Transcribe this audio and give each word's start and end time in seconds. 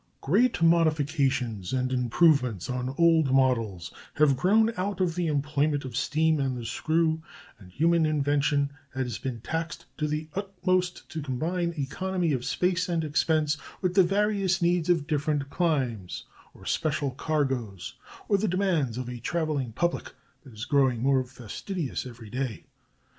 Great 0.21 0.63
modifications 0.63 1.73
and 1.73 1.93
improvements 1.93 2.71
on 2.71 2.95
old 2.97 3.31
models 3.31 3.93
have 4.15 4.35
grown 4.35 4.71
out 4.75 4.99
of 4.99 5.13
the 5.13 5.27
employment 5.27 5.85
of 5.85 5.95
steam 5.95 6.39
and 6.39 6.57
the 6.57 6.65
screw, 6.65 7.21
and 7.59 7.69
human 7.71 8.03
invention 8.03 8.71
has 8.95 9.19
been 9.19 9.39
taxed 9.41 9.85
to 9.99 10.07
the 10.07 10.27
uttermost 10.33 11.07
to 11.07 11.21
combine 11.21 11.71
economy 11.77 12.33
of 12.33 12.43
space 12.43 12.89
and 12.89 13.03
expense 13.03 13.57
with 13.79 13.93
the 13.93 14.01
various 14.01 14.59
needs 14.59 14.89
of 14.89 15.05
different 15.05 15.51
climes, 15.51 16.25
or 16.55 16.65
special 16.65 17.11
cargoes, 17.11 17.93
or 18.27 18.39
the 18.39 18.47
demands 18.47 18.97
of 18.97 19.07
a 19.07 19.19
traveling 19.19 19.71
public 19.71 20.13
that 20.43 20.51
is 20.51 20.65
growing 20.65 21.03
more 21.03 21.23
fastidious 21.23 22.07
every 22.07 22.31
day. 22.31 22.65